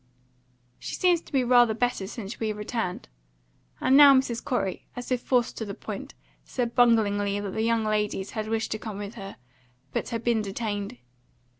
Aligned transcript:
"She 0.79 0.95
seems 0.95 1.21
to 1.21 1.31
be 1.31 1.43
rather 1.43 1.75
better 1.75 2.07
since 2.07 2.39
we 2.39 2.51
returned." 2.53 3.07
And 3.79 3.95
now 3.95 4.15
Mrs. 4.15 4.43
Corey, 4.43 4.87
as 4.95 5.11
if 5.11 5.21
forced 5.21 5.59
to 5.59 5.65
the 5.65 5.75
point, 5.75 6.15
said 6.43 6.73
bunglingly 6.73 7.39
that 7.39 7.51
the 7.51 7.61
young 7.61 7.83
ladies 7.85 8.31
had 8.31 8.47
wished 8.47 8.71
to 8.71 8.79
come 8.79 8.97
with 8.97 9.13
her, 9.13 9.37
but 9.93 10.09
had 10.09 10.23
been 10.23 10.41
detained. 10.41 10.97